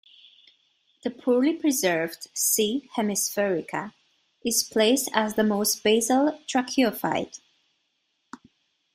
The 1.03 1.11
poorly 1.11 1.53
preserved 1.53 2.29
"C. 2.33 2.89
hemisphaerica" 2.95 3.93
is 4.43 4.63
placed 4.63 5.11
as 5.13 5.35
the 5.35 5.43
most 5.43 5.83
basal 5.83 6.41
tracheophyte. 6.47 7.39